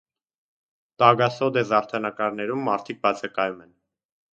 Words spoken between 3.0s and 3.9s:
բացակայում են։